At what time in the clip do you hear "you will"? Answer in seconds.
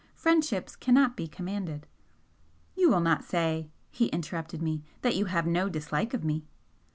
2.75-3.01